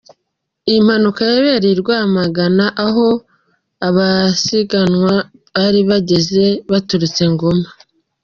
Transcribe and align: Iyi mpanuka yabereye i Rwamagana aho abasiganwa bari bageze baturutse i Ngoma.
Iyi 0.69 0.79
mpanuka 0.85 1.21
yabereye 1.29 1.73
i 1.75 1.79
Rwamagana 1.81 2.65
aho 2.85 3.07
abasiganwa 3.87 5.13
bari 5.55 5.81
bageze 5.89 6.43
baturutse 6.71 7.21
i 7.29 7.31
Ngoma. 7.33 7.67